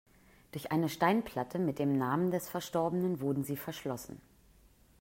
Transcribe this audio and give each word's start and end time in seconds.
Durch 0.51 0.71
eine 0.71 0.89
Steinplatte 0.89 1.59
mit 1.59 1.77
dem 1.77 1.95
Namen 1.95 2.31
des 2.31 2.49
Verstorbenen 2.49 3.19
wurden 3.19 3.43
sie 3.43 3.55
verschlossen. 3.55 4.19